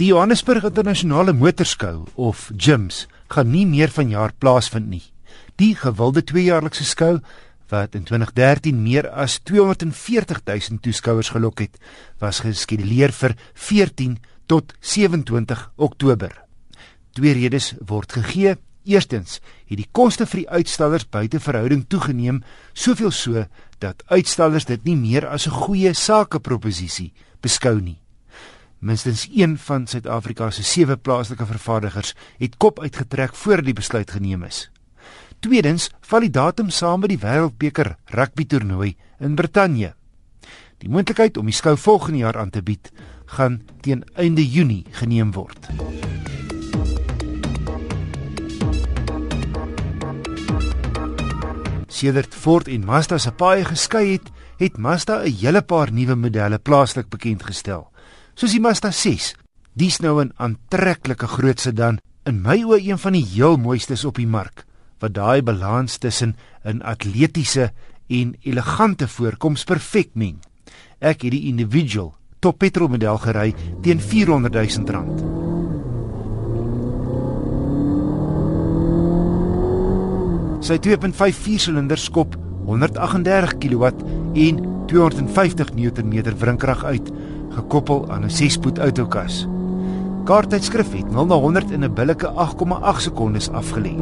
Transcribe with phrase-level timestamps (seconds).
[0.00, 5.02] Die Johannesburg Internasionale Motorskou of JIMS gaan nie meer vanjaar plaasvind nie.
[5.60, 7.18] Die gewilde tweejaarlikse skou
[7.68, 11.76] wat in 2013 meer as 240 000 toeskouers gelok het,
[12.16, 14.16] was geskeduleer vir 14
[14.48, 16.32] tot 27 Oktober.
[17.12, 18.56] Twee redes word gegee.
[18.88, 22.40] Eerstens, het die koste vir die uitstallers buite verhouding toegeneem,
[22.72, 23.44] soveel so
[23.84, 27.12] dat uitstallers dit nie meer as 'n goeie sakeproposisie
[27.42, 27.99] beskou nie.
[28.80, 34.42] Minstens een van Suid-Afrika se sewe plaaslike vervaardigers het kop uitgetrek voor die besluit geneem
[34.42, 34.70] is.
[35.44, 39.92] Tweedens, val die datum saam met die Wêreldbeker rugby toernooi in Brittanje.
[40.80, 42.88] Die moontlikheid om die skou volgende jaar aan te bied,
[43.36, 45.68] gaan teen einde Junie geneem word.
[51.88, 56.58] Sedert Ford en Mazda se paai geskei het, het Mazda 'n hele paar nuwe modelle
[56.58, 57.89] plaaslik bekend gestel
[58.40, 59.34] soos die Mazda 6.
[59.76, 64.16] Dis nou 'n aantreklike groot sedan, in my oë een van die heel mooistes op
[64.16, 64.64] die mark,
[64.98, 67.70] wat daai balans tussen 'n atletiese
[68.08, 70.38] en elegante voorkoms perfek meng.
[71.00, 75.20] Ek het die individual top petrol model gery teen 400 000 rand.
[80.64, 83.84] Sy 2.5 viersilinder skop 138 kW
[84.34, 87.10] en 250 Nm wrinkrag uit
[87.50, 89.46] gekoppel aan 'n 6-spoed outokas.
[90.24, 93.94] Kaarttydskrif het 0 na 100 in 'n billike 8,8 sekondes afgelê.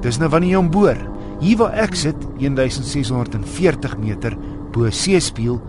[0.00, 0.98] Dis nou wanneer jy hom boor.
[1.40, 4.36] Hier waar ek sit, 1640 meter
[4.72, 5.60] bo seespieël,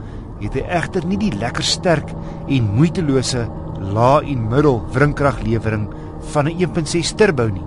[0.41, 2.09] het hy egter nie die lekker sterk
[2.47, 3.47] en moeitelose
[3.93, 5.87] lae en middel wrinkraglewering
[6.33, 7.65] van 'n 1.6 turbo nie.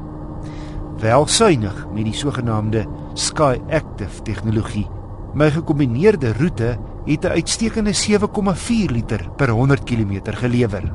[1.01, 2.87] Wel suiwig met die sogenaamde
[3.17, 4.85] Sky Active tegnologie.
[5.33, 10.93] My gekombineerde roete het 'n uitstekende 7,4 liter per 100 km gelewer.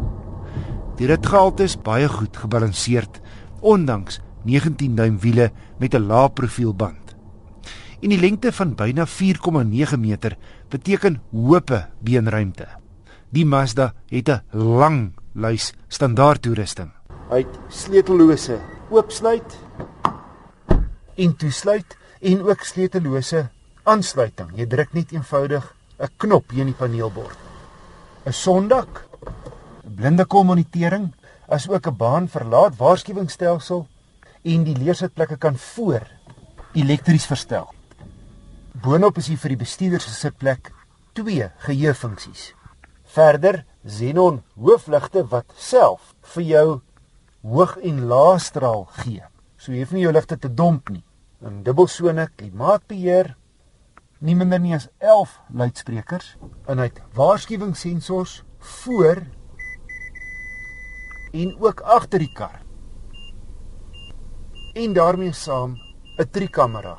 [0.95, 3.21] Die ritgehalte is baie goed gebalanseerd
[3.59, 7.15] ondanks 19 duim wiele met 'n lae profielband.
[8.01, 10.37] En die lengte van byna 4,9 meter
[10.69, 12.67] beteken hoë beenruimte.
[13.29, 16.91] Die Mazda het 'n lang lys standaard toerusting.
[17.29, 18.59] Hy het sleutellose
[18.89, 19.57] oopsluit
[21.15, 23.47] en toesluit en ook sleutellose
[23.83, 24.51] aansluiting.
[24.55, 27.37] Jy druk net eenvoudig 'n knop hier in die paneelbord.
[28.25, 29.07] 'n Sondak,
[29.85, 31.13] 'n blinde kommunitering,
[31.47, 33.87] as ook 'n baan verlaat waarskuwingsstelsel
[34.43, 36.07] en die leersitplekke kan voor
[36.73, 37.73] elektries verstel.
[38.71, 40.71] Boonop is hier vir die bestuurder se sitplek
[41.13, 42.53] twee geheuefunksies.
[43.03, 46.81] Verder xenon hoofligte wat self vir jou
[47.41, 49.23] hoog en lae straal gee.
[49.57, 51.03] So jy hoef nie jou ligte te domp nie.
[51.41, 53.35] 'n dubbelsone klimaatbeheer,
[54.21, 56.35] nie minder nie as 11 luidsprekers
[56.69, 59.23] en hy het waarskuwingssensors voor
[61.33, 62.59] en ook agter die kar.
[64.77, 65.77] En daarmee saam
[66.17, 66.97] 'n driekamera.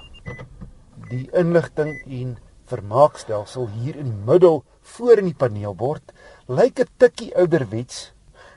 [1.10, 6.12] Die inligting en vermaakstelsel hier in die middel voor in die paneelbord
[6.48, 8.12] lyk 'n tikkie ouderwets.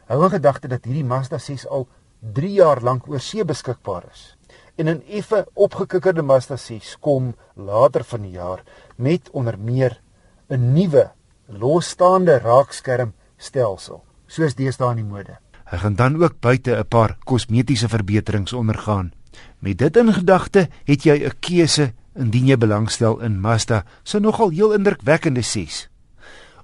[0.08, 1.88] Hou in gedagte dat hierdie Mazda 6 al
[2.20, 4.36] 3 jaar lank oor see beskikbaar is
[4.76, 8.64] en 'n effe opgekikkerde Mazda 6 kom later van die jaar
[8.96, 10.02] met onder meer
[10.50, 11.12] 'n nuwe
[11.48, 15.38] losstaande raakskerm stelsel soos deesdae in die mode.
[15.66, 19.14] Hy gaan dan ook buite 'n paar kosmetiese verbeterings ondergaan.
[19.60, 24.50] Met dit in gedagte, het jy 'n keuse indien jy belangstel in Mazda se nogal
[24.50, 25.90] heel indrukwekkende 6.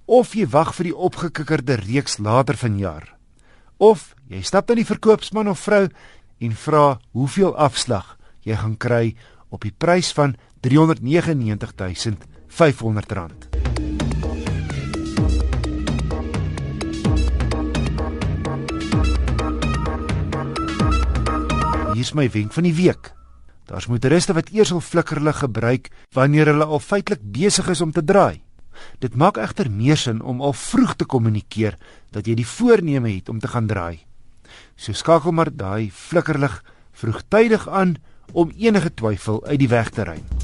[0.05, 3.15] Of jy wag vir die opgekikkerde reeks later vanjaar.
[3.77, 5.87] Of jy stap na die verkoopsman of vrou
[6.41, 9.13] en vra hoeveel afslag jy gaan kry
[9.53, 10.33] op die prys van
[10.65, 12.17] R399500.
[21.91, 23.11] Hier is my wenk van die week.
[23.69, 28.03] Daar's motoriste wat eers al flikkerlig gebruik wanneer hulle al feitelik besig is om te
[28.03, 28.41] draai.
[28.99, 31.77] Dit maak egter meer sin om al vroeg te kommunikeer
[32.11, 34.10] dat jy die voorneme het om te gaan draai.
[34.75, 36.61] So skakel maar daai flikkerlig
[36.91, 37.95] vroegtydig aan
[38.31, 40.40] om enige twyfel uit die weg te ruim.